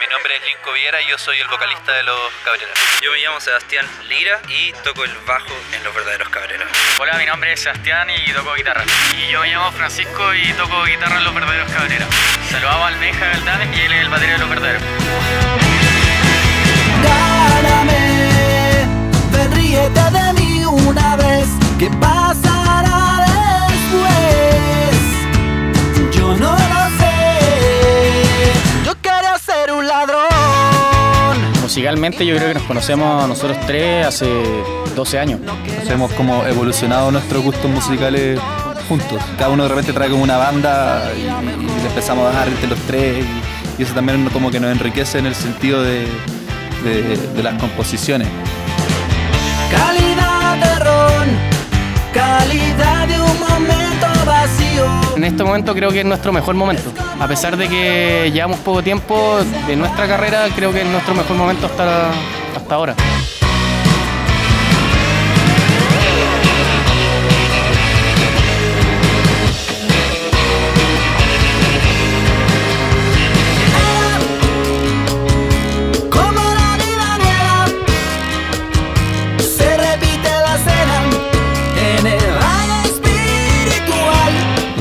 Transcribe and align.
mi 0.00 0.06
nombre 0.06 0.36
es 0.36 0.42
Linko 0.46 0.72
Viera 0.72 1.02
y 1.02 1.08
yo 1.08 1.18
soy 1.18 1.38
el 1.38 1.48
vocalista 1.48 1.92
de 1.92 2.04
Los 2.04 2.32
Cabreras. 2.42 2.74
Yo 3.02 3.12
me 3.12 3.18
llamo 3.18 3.38
Sebastián 3.38 3.86
Lira 4.08 4.40
y 4.48 4.72
toco 4.82 5.04
el 5.04 5.14
bajo 5.26 5.52
en 5.74 5.84
Los 5.84 5.94
Verdaderos 5.94 6.30
Cabreras. 6.30 6.68
Hola, 6.98 7.18
mi 7.18 7.26
nombre 7.26 7.52
es 7.52 7.60
Sebastián 7.60 8.08
y 8.08 8.32
toco 8.32 8.54
guitarra. 8.54 8.82
Y 9.18 9.30
yo 9.30 9.40
me 9.40 9.48
llamo 9.48 9.70
Francisco 9.72 10.34
y 10.34 10.54
toco 10.54 10.84
guitarra 10.84 11.18
en 11.18 11.24
Los 11.24 11.34
Verdaderos 11.34 11.70
Cabreras. 11.70 12.08
Saludamos 12.50 12.86
al 12.88 12.96
Meja 12.96 13.26
Galdán 13.26 13.74
y 13.74 13.80
él 13.80 13.92
es 13.92 14.00
el 14.00 14.08
batería 14.08 14.32
de 14.32 14.38
Los 14.38 14.48
Verdaderos. 14.48 14.82
Gáname, 17.02 18.86
ven 19.32 19.52
ríete 19.52 20.10
de 20.12 20.32
mí 20.32 20.64
una 20.64 21.16
vez. 21.16 21.46
¿Qué 21.78 21.90
pasará 22.00 22.35
Musicalmente 31.76 32.24
yo 32.24 32.34
creo 32.36 32.48
que 32.48 32.54
nos 32.54 32.62
conocemos 32.62 33.28
nosotros 33.28 33.58
tres 33.66 34.06
hace 34.06 34.26
12 34.94 35.18
años. 35.18 35.40
Nos 35.40 35.90
hemos 35.90 36.10
como 36.14 36.42
evolucionado 36.46 37.10
nuestros 37.10 37.42
gustos 37.44 37.70
musicales 37.70 38.40
juntos. 38.88 39.20
Cada 39.36 39.50
uno 39.50 39.64
de 39.64 39.68
repente 39.68 39.92
trae 39.92 40.08
como 40.08 40.22
una 40.22 40.38
banda 40.38 41.12
y, 41.14 41.20
y 41.20 41.66
le 41.82 41.86
empezamos 41.88 42.30
a 42.34 42.38
dar 42.38 42.48
entre 42.48 42.66
los 42.68 42.78
tres 42.86 43.22
y, 43.78 43.80
y 43.80 43.84
eso 43.84 43.92
también 43.92 44.24
como 44.32 44.50
que 44.50 44.58
nos 44.58 44.72
enriquece 44.72 45.18
en 45.18 45.26
el 45.26 45.34
sentido 45.34 45.82
de, 45.82 46.06
de- 46.82 47.18
de 47.36 47.42
las 47.42 47.60
composiciones. 47.60 48.26
Calidad 49.70 50.56
de 50.56 50.78
ron, 50.82 51.28
este 55.26 55.44
momento 55.44 55.74
creo 55.74 55.90
que 55.90 56.00
es 56.00 56.06
nuestro 56.06 56.32
mejor 56.32 56.54
momento. 56.54 56.92
A 57.20 57.26
pesar 57.26 57.56
de 57.56 57.68
que 57.68 58.30
llevamos 58.32 58.60
poco 58.60 58.82
tiempo 58.82 59.38
de 59.66 59.76
nuestra 59.76 60.06
carrera, 60.06 60.46
creo 60.54 60.72
que 60.72 60.82
es 60.82 60.86
nuestro 60.86 61.14
mejor 61.14 61.36
momento 61.36 61.66
hasta, 61.66 62.10
hasta 62.56 62.74
ahora. 62.74 62.94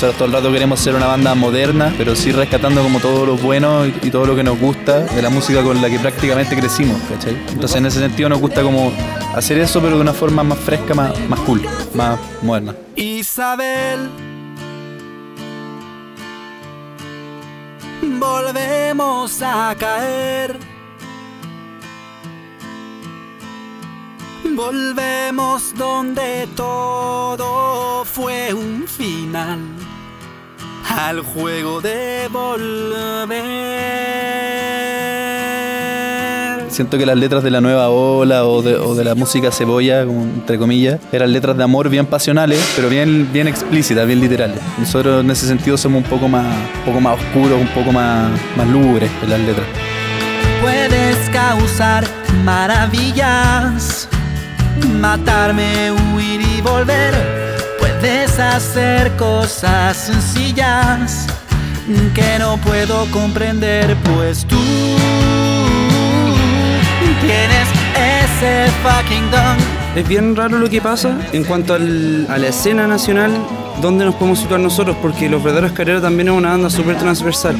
Nosotros 0.00 0.16
todo 0.16 0.28
el 0.28 0.32
rato 0.32 0.50
queremos 0.50 0.80
ser 0.80 0.94
una 0.94 1.08
banda 1.08 1.34
moderna, 1.34 1.92
pero 1.98 2.16
sí 2.16 2.32
rescatando 2.32 2.82
como 2.82 3.00
todo 3.00 3.26
lo 3.26 3.36
bueno 3.36 3.84
y, 3.84 4.10
todo 4.10 4.24
lo 4.24 4.34
que 4.34 4.42
nos 4.42 4.58
gusta 4.58 5.00
de 5.00 5.20
la 5.20 5.28
música 5.28 5.62
con 5.62 5.82
la 5.82 5.90
que 5.90 5.98
prácticamente 5.98 6.56
crecimos, 6.56 6.98
¿cachai? 7.02 7.36
Entonces 7.50 7.76
en 7.76 7.84
ese 7.84 8.00
sentido 8.00 8.30
nos 8.30 8.40
gusta 8.40 8.62
como 8.62 8.90
hacer 9.34 9.58
eso, 9.58 9.78
pero 9.82 9.96
de 9.96 10.00
una 10.00 10.14
forma 10.14 10.42
más 10.42 10.58
fresca, 10.58 10.94
más, 10.94 11.12
más 11.28 11.38
cool, 11.40 11.60
más 11.92 12.18
moderna. 12.40 12.74
Isabel. 12.96 14.08
Volvemos 18.00 19.42
a 19.42 19.74
caer. 19.78 20.56
Volvemos 24.56 25.74
donde 25.76 26.48
todo 26.56 28.06
fue 28.06 28.54
un 28.54 28.88
final. 28.88 29.58
Al 30.96 31.20
juego 31.20 31.80
de 31.80 32.28
volver. 32.30 33.40
Siento 36.68 36.98
que 36.98 37.06
las 37.06 37.16
letras 37.16 37.42
de 37.42 37.50
la 37.50 37.60
nueva 37.60 37.88
ola 37.90 38.44
o 38.44 38.60
de, 38.62 38.76
o 38.76 38.94
de 38.94 39.04
la 39.04 39.14
música 39.14 39.50
cebolla, 39.52 40.04
como 40.04 40.22
entre 40.22 40.58
comillas, 40.58 41.00
eran 41.12 41.32
letras 41.32 41.56
de 41.56 41.64
amor 41.64 41.88
bien 41.88 42.06
pasionales, 42.06 42.58
pero 42.74 42.88
bien, 42.88 43.28
bien 43.32 43.46
explícitas, 43.48 44.06
bien 44.06 44.20
literales. 44.20 44.58
Nosotros 44.78 45.24
en 45.24 45.30
ese 45.30 45.46
sentido 45.46 45.76
somos 45.76 46.02
un 46.02 46.08
poco 46.08 46.28
más, 46.28 46.46
un 46.78 46.84
poco 46.86 47.00
más 47.00 47.18
oscuros, 47.18 47.60
un 47.60 47.68
poco 47.68 47.92
más, 47.92 48.30
más 48.56 48.68
lúgubres 48.68 49.10
en 49.22 49.30
las 49.30 49.40
letras. 49.40 49.66
Puedes 50.60 51.16
causar 51.30 52.04
maravillas, 52.44 54.08
matarme, 55.00 55.92
huir 55.92 56.40
y 56.40 56.60
volver. 56.60 57.39
Puedes 58.00 58.38
hacer 58.38 59.12
cosas 59.16 59.94
sencillas 59.94 61.26
que 62.14 62.38
no 62.38 62.56
puedo 62.56 63.04
comprender, 63.10 63.94
pues 64.16 64.46
tú 64.46 64.56
tienes 67.20 67.68
ese 67.94 68.70
fucking 68.82 69.30
don. 69.30 69.56
Es 69.94 70.08
bien 70.08 70.34
raro 70.34 70.58
lo 70.58 70.70
que 70.70 70.80
pasa 70.80 71.14
en 71.32 71.44
cuanto 71.44 71.74
al- 71.74 72.26
a 72.30 72.38
la 72.38 72.46
escena 72.48 72.86
nacional, 72.86 73.32
donde 73.82 74.06
nos 74.06 74.14
podemos 74.14 74.38
situar 74.38 74.60
nosotros, 74.60 74.96
porque 75.02 75.28
Los 75.28 75.42
Verdaderos 75.42 75.72
Carreras 75.72 76.00
también 76.00 76.28
es 76.28 76.34
una 76.34 76.50
banda 76.52 76.70
súper 76.70 76.96
transversal, 76.96 77.56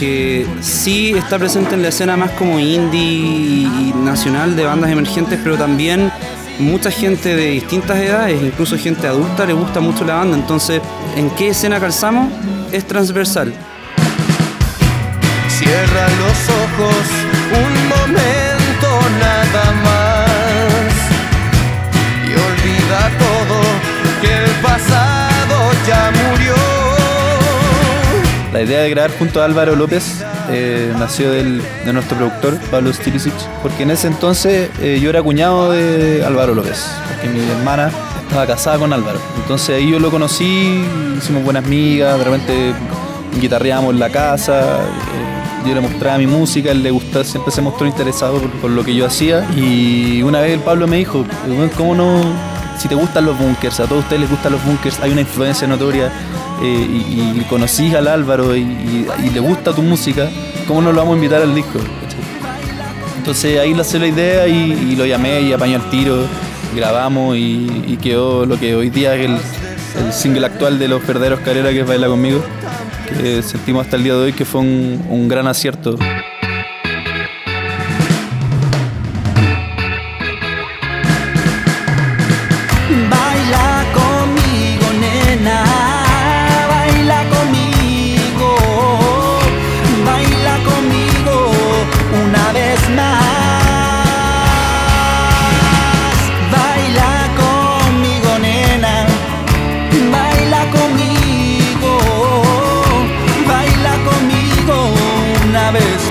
que 0.00 0.46
sí 0.62 1.12
está 1.16 1.38
presente 1.38 1.76
en 1.76 1.82
la 1.82 1.88
escena 1.88 2.16
más 2.16 2.32
como 2.32 2.58
indie 2.58 3.00
y 3.00 3.92
nacional 4.02 4.56
de 4.56 4.64
bandas 4.64 4.90
emergentes, 4.90 5.38
pero 5.44 5.56
también 5.56 6.10
mucha 6.58 6.90
gente 6.90 7.34
de 7.34 7.50
distintas 7.50 7.98
edades, 7.98 8.40
incluso 8.42 8.76
gente 8.78 9.06
adulta, 9.06 9.44
le 9.46 9.52
gusta 9.52 9.80
mucho 9.80 10.04
la 10.04 10.14
banda, 10.14 10.36
entonces, 10.36 10.80
¿en 11.16 11.30
qué 11.30 11.48
escena 11.48 11.80
calzamos? 11.80 12.32
Es 12.72 12.86
transversal. 12.86 13.52
Cierra 15.48 16.08
los 16.18 16.48
ojos 16.48 17.25
La 28.56 28.62
idea 28.62 28.80
de 28.80 28.88
grabar 28.88 29.10
junto 29.18 29.42
a 29.42 29.44
Álvaro 29.44 29.76
López 29.76 30.24
eh, 30.48 30.90
nació 30.98 31.30
del- 31.30 31.60
de 31.84 31.92
nuestro 31.92 32.16
productor, 32.16 32.56
Pablo 32.70 32.90
Stilicic, 32.90 33.34
porque 33.62 33.82
en 33.82 33.90
ese 33.90 34.06
entonces 34.06 34.70
eh, 34.80 34.98
yo 34.98 35.10
era 35.10 35.22
cuñado 35.22 35.72
de 35.72 36.24
Álvaro 36.24 36.54
López, 36.54 36.82
porque 37.06 37.28
mi 37.28 37.46
hermana 37.50 37.90
estaba 38.26 38.46
casada 38.46 38.78
con 38.78 38.94
Álvaro. 38.94 39.18
Entonces 39.42 39.76
ahí 39.76 39.90
yo 39.90 39.98
lo 39.98 40.10
conocí, 40.10 40.82
hicimos 41.18 41.44
buenas 41.44 41.66
amigas, 41.66 42.16
de 42.18 42.24
repente 42.24 42.72
guitarreábamos 43.38 43.92
en 43.92 44.00
la 44.00 44.08
casa, 44.08 44.78
eh, 44.78 45.68
yo 45.68 45.74
le 45.74 45.82
mostraba 45.82 46.16
mi 46.16 46.26
música, 46.26 46.70
él 46.70 46.82
le 46.82 46.90
gustaba, 46.92 47.24
siempre 47.26 47.52
se 47.52 47.60
mostró 47.60 47.86
interesado 47.86 48.38
por, 48.40 48.50
por 48.52 48.70
lo 48.70 48.82
que 48.82 48.94
yo 48.94 49.04
hacía. 49.04 49.46
Y 49.54 50.22
una 50.22 50.40
vez 50.40 50.52
el 50.54 50.60
Pablo 50.60 50.86
me 50.86 50.96
dijo, 50.96 51.26
"Weón, 51.46 51.68
¿cómo 51.76 51.94
no? 51.94 52.22
Si 52.78 52.88
te 52.88 52.94
gustan 52.94 53.26
los 53.26 53.38
bunkers, 53.38 53.80
a 53.80 53.84
todos 53.86 54.02
ustedes 54.02 54.20
les 54.22 54.30
gustan 54.30 54.52
los 54.52 54.64
bunkers, 54.64 54.98
hay 55.00 55.10
una 55.10 55.20
influencia 55.22 55.66
notoria 55.68 56.10
eh, 56.62 56.86
y, 56.88 57.40
y 57.40 57.44
conocís 57.48 57.94
al 57.94 58.08
Álvaro 58.08 58.56
y, 58.56 59.06
le 59.32 59.40
gusta 59.40 59.74
tu 59.74 59.82
música, 59.82 60.28
¿cómo 60.66 60.80
no 60.80 60.92
lo 60.92 60.98
vamos 60.98 61.14
a 61.14 61.16
invitar 61.16 61.42
al 61.42 61.54
disco? 61.54 61.78
Entonces 63.18 63.58
ahí 63.58 63.74
le 63.74 63.82
hice 63.82 63.98
la 63.98 64.06
idea 64.06 64.46
y, 64.46 64.96
lo 64.96 65.04
llamé 65.04 65.42
y 65.42 65.52
apañó 65.52 65.76
el 65.76 65.90
tiro, 65.90 66.26
grabamos 66.74 67.36
y, 67.36 67.98
quedó 68.00 68.46
lo 68.46 68.58
que 68.58 68.74
hoy 68.74 68.90
día 68.90 69.14
es 69.14 69.26
el, 69.26 69.38
el 70.04 70.12
single 70.12 70.46
actual 70.46 70.78
de 70.78 70.88
los 70.88 71.04
verdaderos 71.06 71.40
Carrera 71.40 71.70
que 71.70 71.80
es 71.80 71.86
Baila 71.86 72.06
conmigo, 72.06 72.40
que 73.08 73.42
sentimos 73.42 73.84
hasta 73.84 73.96
el 73.96 74.04
día 74.04 74.14
de 74.14 74.20
hoy 74.20 74.32
que 74.32 74.44
fue 74.44 74.60
un, 74.60 75.04
un 75.10 75.28
gran 75.28 75.46
acierto. 75.48 75.98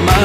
Más. 0.06 0.16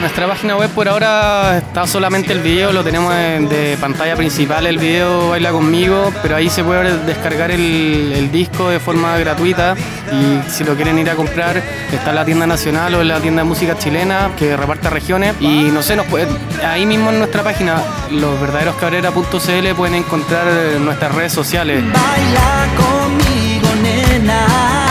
Nuestra 0.00 0.26
página 0.26 0.56
web 0.56 0.68
por 0.70 0.88
ahora 0.88 1.58
está 1.58 1.86
solamente 1.86 2.32
el 2.32 2.40
video, 2.40 2.72
lo 2.72 2.82
tenemos 2.82 3.14
en- 3.14 3.48
de 3.48 3.76
pantalla 3.80 4.16
principal, 4.16 4.66
el 4.66 4.76
video 4.78 5.30
Baila 5.30 5.52
conmigo, 5.52 6.12
pero 6.22 6.34
ahí 6.36 6.50
se 6.50 6.64
puede 6.64 6.98
descargar 7.04 7.52
el, 7.52 8.12
el 8.14 8.32
disco 8.32 8.68
de 8.68 8.80
forma 8.80 9.16
gratuita 9.18 9.76
y 10.10 10.50
si 10.50 10.64
lo 10.64 10.74
quieren 10.74 10.98
ir 10.98 11.08
a 11.08 11.14
comprar 11.14 11.62
está 11.92 12.10
en 12.10 12.16
la 12.16 12.24
tienda 12.24 12.46
nacional 12.48 12.94
o 12.96 13.00
en 13.00 13.08
la 13.08 13.20
tienda 13.20 13.42
de 13.42 13.48
música 13.48 13.78
chilena 13.78 14.30
que 14.36 14.56
reparta 14.56 14.90
regiones 14.90 15.34
y 15.40 15.70
no 15.72 15.82
sé, 15.82 15.94
nos 15.94 16.06
puede- 16.06 16.26
ahí 16.66 16.84
mismo 16.84 17.10
en 17.10 17.18
nuestra 17.20 17.44
página 17.44 17.76
losverdaderoscabrera.cl 18.10 19.74
pueden 19.76 19.94
encontrar 19.94 20.46
nuestras 20.80 21.14
redes 21.14 21.32
sociales. 21.32 21.80
Baila 21.92 22.66
conmigo, 22.76 23.68
nena. 23.82 24.81